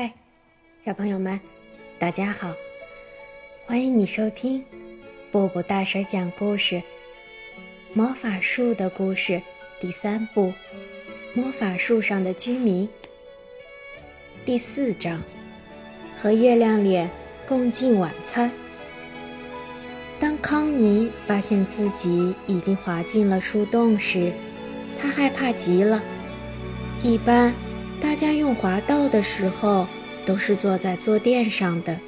[0.00, 0.12] 嗨，
[0.84, 1.40] 小朋友们，
[1.98, 2.54] 大家好！
[3.66, 4.64] 欢迎你收听
[5.32, 6.76] 布布大婶讲故事
[7.94, 9.32] 《魔法树的故事》
[9.80, 10.42] 第三部
[11.34, 12.86] 《魔法树上的居民》
[14.44, 15.20] 第四章：
[16.16, 17.10] 和月亮脸
[17.44, 18.52] 共进晚餐。
[20.20, 24.32] 当康妮发现自己已经滑进了树洞时，
[24.96, 26.00] 他害怕极了。
[27.02, 27.52] 一般。
[28.00, 29.86] 大家用滑道的时候
[30.24, 31.98] 都是坐在坐垫上的，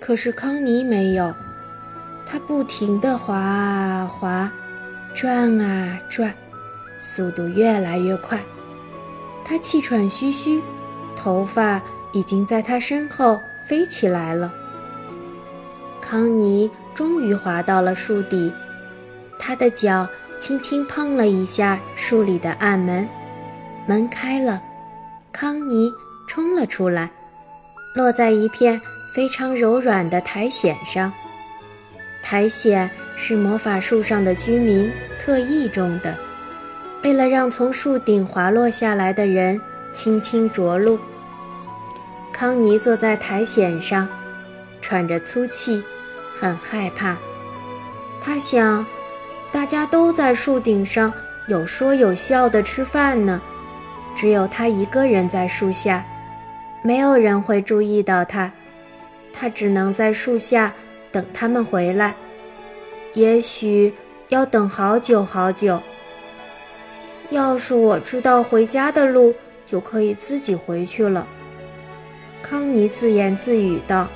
[0.00, 1.34] 可是康妮没有，
[2.24, 4.50] 他不停地滑啊滑，
[5.14, 6.34] 转啊转，
[7.00, 8.40] 速度越来越快。
[9.44, 10.60] 他气喘吁吁，
[11.14, 11.80] 头发
[12.12, 14.52] 已经在他身后飞起来了。
[16.00, 18.52] 康妮终于滑到了树底，
[19.38, 20.08] 他的脚
[20.40, 23.08] 轻轻碰了一下树里的暗门，
[23.86, 24.60] 门开了。
[25.38, 25.94] 康妮
[26.26, 27.10] 冲了出来，
[27.94, 28.80] 落在一片
[29.12, 31.12] 非常柔软的苔藓上。
[32.22, 36.16] 苔藓是魔法树上的居民特意种的，
[37.04, 39.60] 为了让从树顶滑落下来的人
[39.92, 40.98] 轻轻着陆。
[42.32, 44.08] 康妮坐在苔藓上，
[44.80, 45.84] 喘着粗气，
[46.34, 47.14] 很害怕。
[48.22, 48.86] 他想，
[49.52, 51.12] 大家都在树顶上
[51.46, 53.42] 有说有笑的吃饭呢。
[54.16, 56.04] 只有他一个人在树下，
[56.82, 58.50] 没有人会注意到他。
[59.30, 60.74] 他只能在树下
[61.12, 62.14] 等他们回来，
[63.12, 63.92] 也许
[64.30, 65.80] 要等好久好久。
[67.28, 69.34] 要是我知道回家的路，
[69.66, 71.26] 就可以自己回去了。
[72.40, 74.08] 康妮自言自语道：“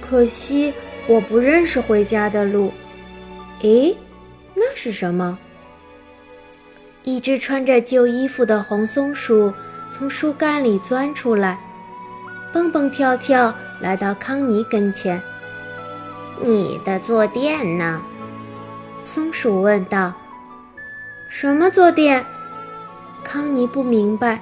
[0.00, 0.72] 可惜
[1.06, 2.72] 我不认识回家的路。”
[3.60, 3.94] 诶，
[4.54, 5.38] 那是什么？
[7.04, 9.52] 一只穿着旧衣服的红松鼠
[9.90, 11.58] 从树干里钻出来，
[12.52, 15.20] 蹦蹦跳跳来到康妮跟前。
[16.40, 18.00] “你的坐垫呢？”
[19.02, 20.14] 松鼠问道。
[21.28, 22.24] “什么坐垫？”
[23.24, 24.40] 康妮不明白。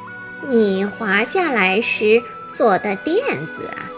[0.48, 2.22] “你滑下来时
[2.54, 3.88] 坐的垫子啊。”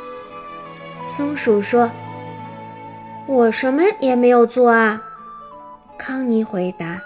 [1.06, 1.90] 松鼠说。
[3.26, 5.02] “我什么也没有做啊。”
[5.98, 7.00] 康妮回答。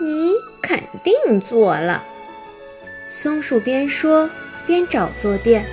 [0.00, 2.02] 你肯定做了，
[3.08, 4.28] 松鼠边说
[4.66, 5.66] 边找坐垫。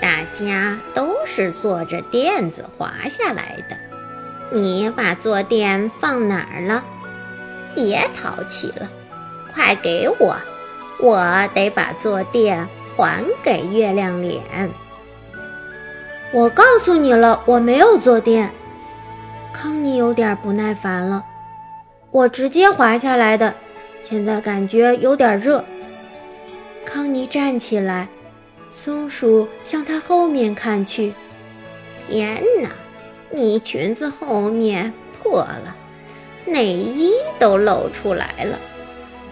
[0.00, 3.76] 大家都是坐着垫子滑下来的，
[4.50, 6.84] 你把坐垫放哪儿了？
[7.74, 8.90] 别淘气了，
[9.52, 10.36] 快给我，
[11.00, 14.70] 我得把坐垫还给月亮脸。
[16.32, 18.52] 我告诉你了，我没有坐垫。
[19.52, 21.24] 康妮有点不耐烦了。
[22.12, 23.54] 我直接滑下来的，
[24.02, 25.64] 现在感觉有点热。
[26.84, 28.06] 康妮站起来，
[28.70, 31.14] 松鼠向她后面看去。
[32.06, 32.68] 天哪，
[33.30, 35.74] 你裙子后面破了，
[36.44, 38.60] 内衣都露出来了。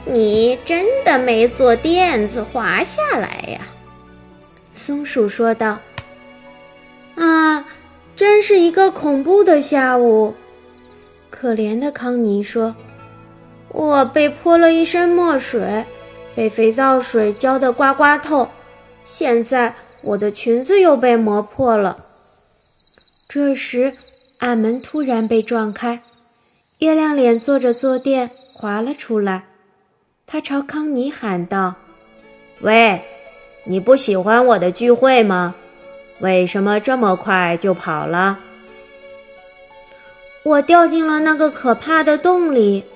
[0.06, 3.60] 你真的没坐垫子滑下来呀？
[4.72, 5.80] 松鼠说道。
[7.16, 7.66] 啊，
[8.16, 10.34] 真是一个恐怖的下午。
[11.40, 12.76] 可怜的康妮说
[13.72, 15.86] ：“我被泼了一身墨水，
[16.34, 18.50] 被肥皂水浇得呱呱透，
[19.04, 22.04] 现在我的裙子又被磨破了。”
[23.26, 23.94] 这时，
[24.40, 26.02] 暗门突然被撞开，
[26.80, 29.46] 月亮脸坐着坐垫滑了出来。
[30.26, 31.76] 他朝康妮喊道
[32.60, 33.02] ：“喂，
[33.64, 35.54] 你不喜欢我的聚会吗？
[36.18, 38.40] 为什么这么快就跑了？”
[40.42, 42.86] 我掉进了那个可怕的洞里，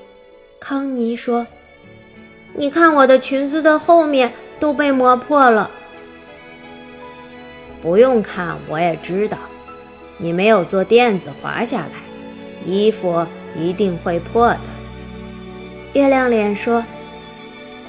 [0.58, 1.46] 康妮说
[2.56, 5.70] ：“你看我的裙子的后面都被磨破了。”
[7.82, 9.36] 不用看，我也知道，
[10.16, 11.90] 你没有坐垫子滑下来，
[12.64, 14.60] 衣服一定会破的。
[15.92, 16.86] 月亮脸说：“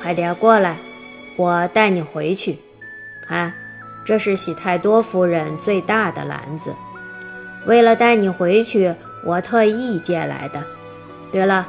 [0.03, 0.77] 快点过来，
[1.37, 2.57] 我带你回去。
[3.25, 3.53] 看，
[4.03, 6.75] 这是喜太多夫人最大的篮子，
[7.66, 8.93] 为了带你回去。”
[9.25, 10.63] 我特意借来的。
[11.31, 11.67] 对了，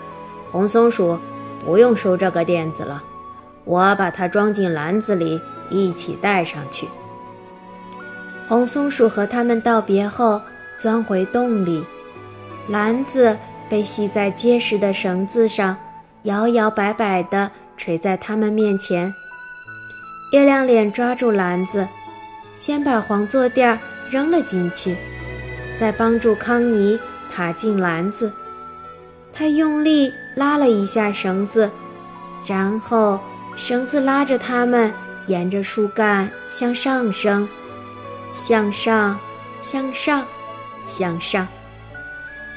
[0.53, 1.19] 红松鼠，
[1.65, 3.03] 不用收这个垫子了，
[3.65, 6.87] 我把它装进篮子里，一起带上去。
[8.49, 10.41] 红松鼠和他们道别后，
[10.77, 11.85] 钻回洞里，
[12.69, 13.37] 篮子
[13.69, 15.77] 被系在结实的绳子上，
[16.23, 19.13] 摇摇摆摆地垂在他们面前。
[20.33, 21.89] 月亮脸抓住篮子，
[22.55, 24.97] 先把黄坐垫扔了进去，
[25.79, 26.99] 再帮助康妮。
[27.31, 28.33] 爬进篮子，
[29.33, 31.71] 他用力拉了一下绳子，
[32.47, 33.21] 然后
[33.57, 34.93] 绳子拉着他们
[35.27, 37.49] 沿着树干向上升，
[38.33, 39.19] 向上，
[39.61, 40.27] 向上，
[40.87, 41.49] 向上。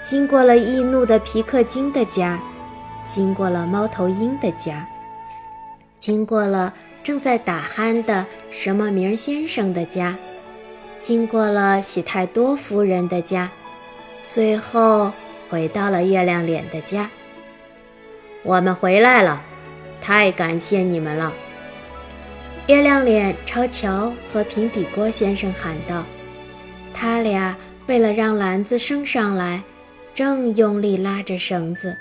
[0.06, 2.42] 经过了易怒的皮克金的家，
[3.06, 4.88] 经过了猫头鹰的家，
[6.00, 6.74] 经过了
[7.04, 10.16] 正在打鼾的什么名先生的家，
[11.00, 13.52] 经过了喜太多夫人的家，
[14.32, 15.12] 最后
[15.50, 17.10] 回到了月亮脸的家。
[18.44, 19.42] 我们回来了，
[20.00, 21.34] 太感谢你们了！
[22.68, 26.06] 月亮脸朝乔和平底锅先生喊道
[26.94, 29.64] ：“他俩为了让篮子升上来。”
[30.14, 31.96] 正用力拉着绳子，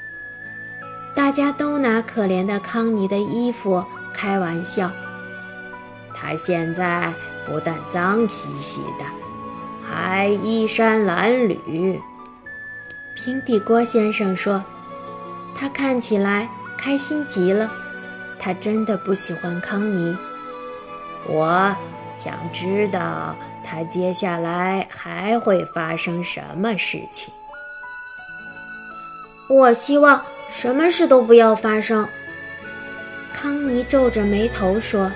[1.14, 4.90] 大家都拿可怜的康妮的衣服开玩笑。
[6.12, 7.12] 他现在
[7.46, 9.04] 不但脏兮兮的，
[9.88, 12.00] 还衣衫褴褛。
[13.20, 14.64] 平底锅先生说
[15.52, 16.48] ：“他看起来
[16.78, 17.68] 开心极了，
[18.38, 20.16] 他真的不喜欢康妮。
[21.26, 21.76] 我
[22.12, 27.34] 想知道他接下来还会发生什么事情。”
[29.50, 32.08] 我希望什么事都不要发生。
[33.32, 35.10] 康妮皱着眉头说：“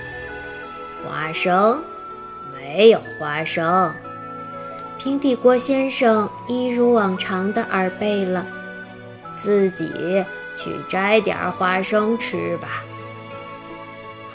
[1.07, 1.81] 花生，
[2.53, 3.95] 没有花生。”
[5.03, 8.47] 平底锅先生一如往常的耳背了，
[9.33, 9.91] 自己
[10.57, 12.85] 去摘点花生吃吧。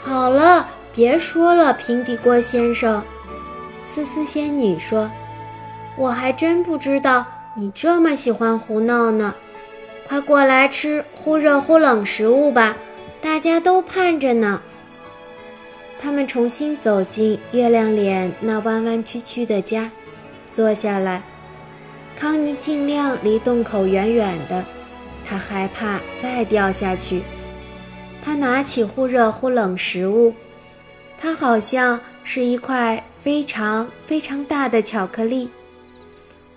[0.02, 3.02] 好了，别说了，平底锅先生。
[3.82, 5.10] 思思仙女说
[5.96, 7.24] ：“我还真不知道
[7.54, 9.34] 你这么喜欢胡闹呢。”
[10.06, 12.76] 快过来吃忽热忽冷食物吧，
[13.22, 14.60] 大家都盼着呢。
[15.98, 19.90] 他们重新走进月亮脸那弯弯曲曲的家，
[20.50, 21.22] 坐下来。
[22.16, 24.64] 康妮尽量离洞口远远的，
[25.24, 27.22] 她害怕再掉下去。
[28.20, 30.34] 她拿起忽热忽冷食物，
[31.16, 35.48] 它好像是一块非常非常大的巧克力。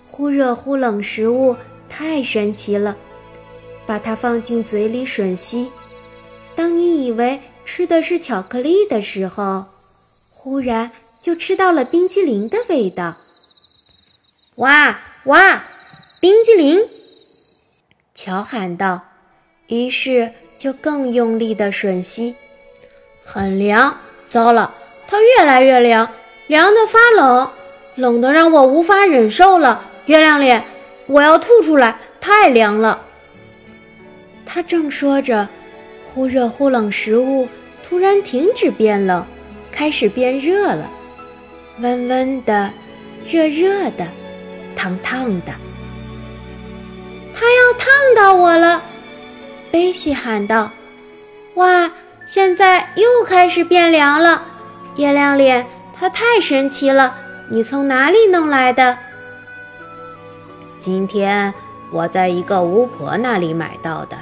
[0.06, 1.56] 忽热忽冷食物
[1.88, 2.96] 太神奇了。
[3.84, 5.70] 把它放进嘴里吮吸，
[6.54, 9.64] 当你以为吃的是巧克力的时候，
[10.30, 13.16] 忽然就吃到了冰激凌的味道。
[14.56, 15.64] 哇哇，
[16.20, 16.86] 冰激凌！
[18.14, 19.00] 乔喊道，
[19.68, 22.34] 于是就更用力地吮吸。
[23.24, 24.74] 很凉，糟了，
[25.06, 26.06] 它越来越凉，
[26.48, 27.50] 凉得发冷，
[27.94, 29.88] 冷得让我无法忍受了。
[30.04, 30.62] 月亮脸，
[31.06, 33.06] 我要吐出来，太凉了。
[34.44, 35.48] 他正说着，
[36.12, 37.48] 忽热忽冷，食物
[37.82, 39.24] 突然停止变冷，
[39.70, 40.90] 开始变热了，
[41.78, 42.70] 温温的，
[43.24, 44.06] 热热的，
[44.72, 45.52] 烫烫的。
[47.34, 48.82] 它要烫到我了！
[49.70, 50.70] 贝西喊道
[51.54, 51.90] ：“哇，
[52.26, 54.44] 现在又开始变凉了！
[54.96, 57.14] 月亮脸，它太神奇了！
[57.48, 58.98] 你从哪里弄来的？”
[60.78, 61.54] 今天
[61.90, 64.18] 我在一个巫婆那里买到的。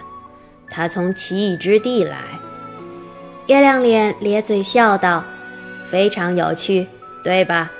[0.69, 2.19] 她从奇异之地来，
[3.49, 5.25] 月亮脸咧嘴笑道
[5.91, 6.87] ：“非常有趣，
[7.25, 7.73] 对吧？”“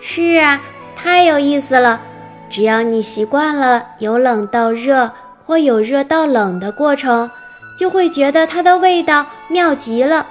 [0.00, 0.60] 是啊，
[0.98, 2.02] 太有意思了。
[2.50, 5.12] 只要你习惯了由冷到热
[5.46, 7.30] 或由热到冷的过程，
[7.78, 10.26] 就会觉得它的味道妙极了。”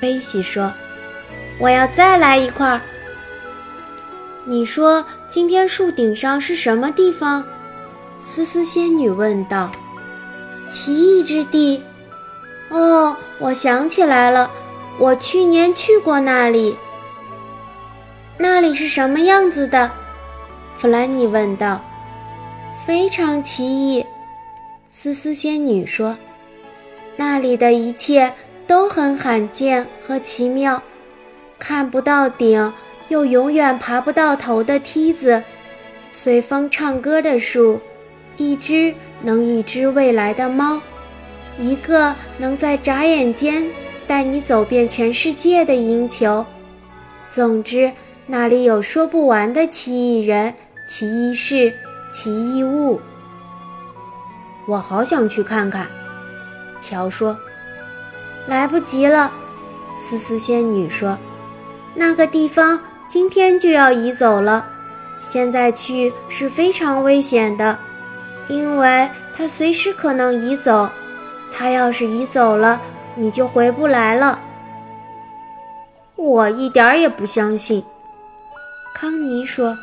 [0.00, 0.72] 贝西说
[1.58, 2.80] ：“我要再来一块。
[4.44, 7.44] ”“你说今天树顶上是什么地方？”
[8.22, 9.70] 思思仙女问道。
[10.68, 11.82] 奇异之地，
[12.68, 14.50] 哦，我想起来了，
[14.98, 16.76] 我去年去过那里。
[18.40, 19.90] 那里是什么样子的？
[20.76, 21.84] 弗兰妮问道。
[22.86, 24.06] 非常奇异，
[24.88, 26.16] 思思仙女说。
[27.16, 28.32] 那里的一切
[28.64, 30.80] 都很罕见和奇妙，
[31.58, 32.72] 看不到顶
[33.08, 35.42] 又永远爬不到头的梯子，
[36.12, 37.80] 随风唱歌的树。
[38.36, 40.80] 一只能预知未来的猫，
[41.58, 43.68] 一个能在眨眼间
[44.06, 46.46] 带你走遍全世界的鹰球。
[47.28, 47.92] 总之，
[48.30, 50.54] 那里有说不完的奇异人、
[50.86, 51.74] 奇异事、
[52.10, 53.00] 奇异物。
[54.66, 55.88] 我好想去看看。
[56.78, 57.36] 乔说
[58.46, 59.32] ：“来不及了。”
[59.96, 61.18] 思思仙女说
[61.96, 64.66] ：“那个地方今天就要移走了，
[65.18, 67.78] 现在去是非常危险的。”
[68.46, 70.88] 因为它随时可能移走，
[71.50, 72.80] 它要是移走了，
[73.14, 74.38] 你就回不来了。
[76.14, 77.84] 我一点也不相信，
[79.00, 79.78] 康妮说。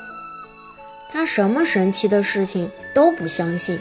[1.10, 3.80] 他什么神奇的事情都不相信。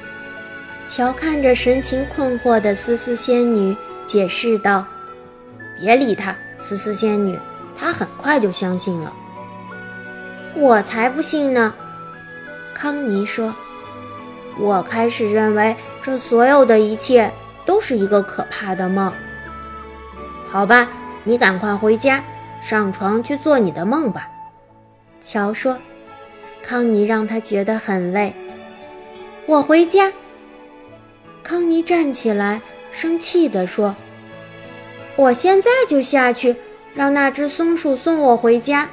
[0.86, 3.76] 乔看着神情困惑的思思仙女，
[4.06, 4.86] 解释道
[5.76, 7.36] ：“别理她，思思仙女，
[7.74, 9.12] 她很快就相信了。
[10.54, 11.74] 我才不信呢！
[12.72, 13.52] 康妮说
[14.56, 17.32] ：“我开始认为这所有的一切
[17.66, 19.12] 都是一个可怕的梦。”
[20.46, 20.88] 好吧，
[21.24, 22.22] 你赶快回家，
[22.62, 24.28] 上床去做你的梦吧。”
[25.24, 25.76] 乔说。
[26.62, 28.32] 康妮让他觉得很累。
[29.46, 30.12] 我回家。
[31.42, 33.94] 康妮站起来，生气地说
[35.14, 36.56] ：“我现在就下去，
[36.94, 38.88] 让那只松鼠送我回家。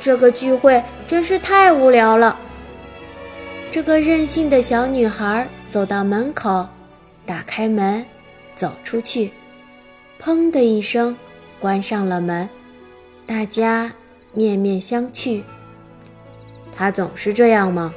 [0.00, 2.40] 这个聚会真是太无聊了。”
[3.70, 6.68] 这个任性的小女孩走到门口，
[7.24, 8.04] 打开门，
[8.56, 9.30] 走出去，
[10.20, 11.16] 砰的一声，
[11.60, 12.48] 关上了门。
[13.24, 13.92] 大家
[14.32, 15.44] 面面相觑。
[16.76, 17.94] 他总是这样吗？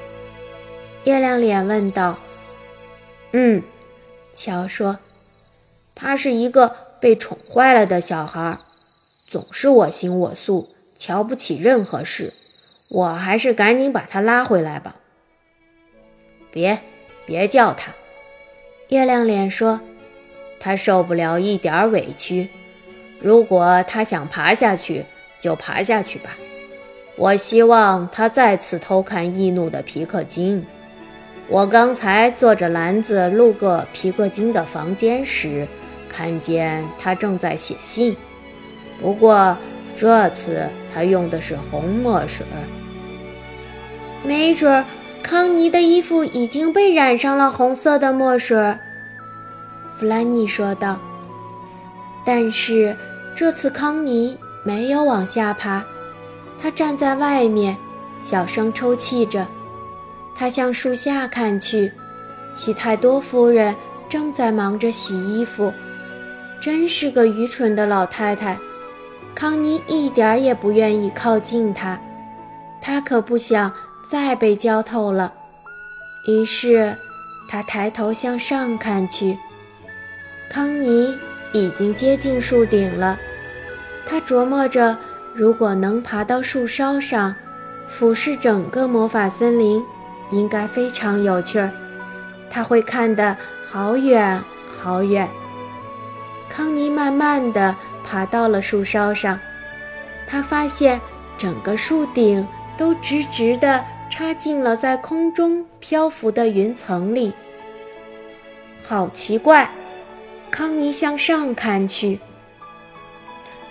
[1.03, 2.19] 月亮脸问道。
[3.31, 3.63] “嗯。”
[4.34, 5.00] 乔说
[5.96, 8.60] ，“他是一个被宠坏了的小孩，
[9.25, 12.34] 总是我行我素，瞧不起任何事。
[12.89, 14.98] 我还是赶紧把他拉回来吧。
[16.51, 16.79] ”“别，
[17.25, 17.93] 别叫他。”
[18.89, 19.81] 月亮脸说
[20.60, 22.50] ，“他受不了一点委屈。
[23.19, 25.05] 如果他想爬下去，
[25.41, 26.38] 就爬下去吧。”
[27.17, 30.65] 我希望他再次偷看易怒的皮克金。
[31.50, 35.67] 我刚才坐着篮子路过皮克金的房间时，
[36.07, 38.15] 看见他正在写信。
[39.01, 39.57] 不过
[39.95, 42.45] 这次他用的是红墨水。
[44.24, 44.86] 没准
[45.24, 48.77] 康妮的衣服已经被染上了红色的墨水。
[49.97, 51.00] 弗兰妮说道。
[52.25, 52.95] 但是
[53.33, 55.83] 这次康妮没有往下爬。
[56.59, 57.77] 他站在外面，
[58.21, 59.47] 小声抽泣着。
[60.33, 61.91] 他向树下看去，
[62.55, 63.75] 西太多夫人
[64.09, 65.73] 正在忙着洗衣服。
[66.59, 68.57] 真是个愚蠢的老太太！
[69.35, 71.99] 康妮一点儿也不愿意靠近她，
[72.81, 73.71] 她可不想
[74.03, 75.31] 再被浇透了。
[76.27, 76.95] 于是，
[77.47, 79.37] 她抬头向上看去，
[80.49, 81.15] 康妮
[81.53, 83.19] 已经接近树顶了。
[84.05, 84.97] 她琢磨着。
[85.38, 87.36] 如果能爬到树梢上，
[87.88, 89.86] 俯视整个魔法森林，
[90.32, 91.72] 应该非常有趣儿。
[92.50, 94.44] 他会看得好远
[94.82, 95.29] 好远。
[96.50, 99.39] 康妮慢慢地爬到了树梢上，
[100.25, 101.00] 他发现
[101.38, 107.32] 整个树顶都直直地插进了在空中漂浮的云层里。
[108.82, 109.70] 好奇怪！
[110.50, 112.20] 康妮向上看去，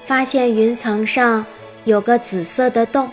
[0.05, 1.45] 发现云层上。
[1.87, 3.09] 有个紫色的洞，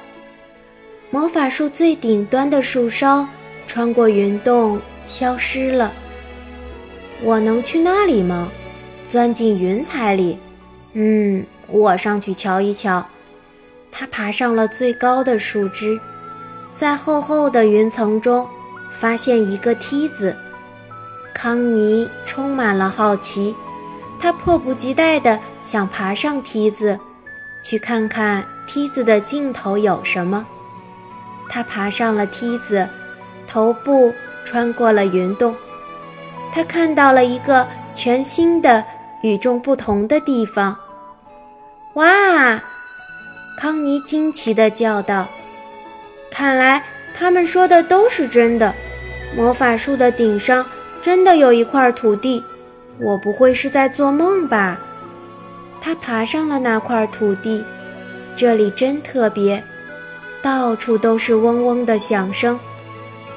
[1.11, 3.27] 魔法树最顶端的树梢
[3.67, 5.93] 穿过云洞消失了。
[7.21, 8.51] 我能去那里吗？
[9.07, 10.39] 钻进云彩里？
[10.93, 13.05] 嗯，我上去瞧一瞧。
[13.91, 15.99] 他爬上了最高的树枝，
[16.73, 18.49] 在厚厚的云层中
[18.89, 20.35] 发现一个梯子。
[21.31, 23.55] 康妮充满了好奇，
[24.19, 26.99] 他迫不及待地想爬上梯子，
[27.61, 28.43] 去看看。
[28.65, 30.45] 梯子的尽头有什么？
[31.49, 32.87] 他爬上了梯子，
[33.45, 35.55] 头部穿过了云洞。
[36.51, 38.83] 他看到了一个全新的、
[39.21, 40.77] 与众不同的地方。
[41.93, 42.63] 哇！
[43.55, 45.27] 康妮惊奇地叫道
[46.31, 48.73] ：“看来他们说的都是真的。
[49.35, 50.65] 魔法树的顶上
[51.01, 52.43] 真的有一块土地。
[52.99, 54.79] 我不会是在做梦吧？”
[55.79, 57.63] 他爬上了那块土地。
[58.35, 59.63] 这里真特别，
[60.41, 62.59] 到处都是嗡嗡的响声，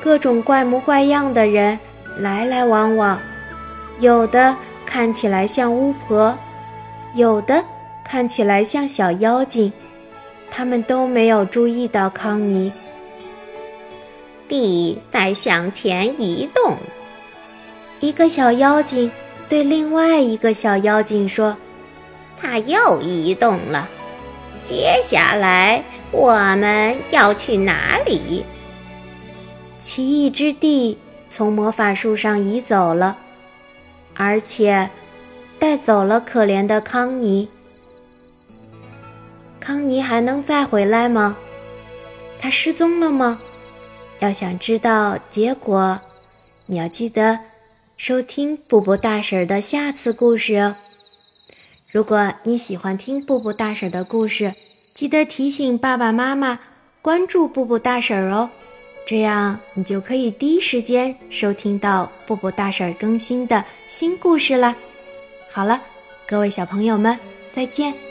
[0.01, 1.79] 各种怪模怪样的人
[2.19, 3.21] 来来往往，
[3.99, 6.37] 有的看起来像巫婆，
[7.15, 7.63] 有的
[8.05, 9.73] 看起来像小妖精，
[10.51, 12.73] 他们都没有注意到康妮。
[14.49, 16.77] 地在向前移动，
[18.01, 19.11] 一个小妖精
[19.49, 21.57] 对另外一个小妖精说
[22.39, 23.91] ：“它又移动了。”
[24.69, 28.45] 接下来我们要去哪里？
[29.79, 30.99] 奇异之地
[31.31, 33.17] 从魔法树上移走了，
[34.17, 34.91] 而且
[35.61, 37.49] 带走了可怜的康妮。
[39.61, 41.37] 康妮还能再回来吗？
[42.37, 43.41] 她失踪了吗？
[44.19, 46.01] 要想知道结果，
[46.67, 47.39] 你要记得
[47.97, 50.75] 收听布布大婶的下次故事哦。
[51.97, 54.53] 如果你喜欢听布布大婶的故事，
[54.93, 56.59] 记得提醒爸爸妈妈
[57.01, 58.51] 关注布布大婶哦，
[59.07, 64.77] 这样你就可以第一时间收听到布布大婶更新的新故事啦。
[65.51, 65.81] 好了，
[66.27, 67.19] 各位小朋友们。
[67.51, 68.06] 再见。